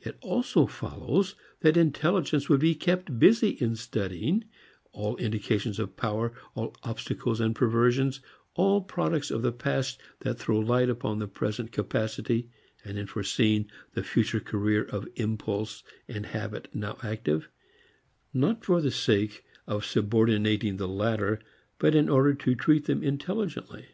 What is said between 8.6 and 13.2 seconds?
products of the past that throw light upon present capacity, and in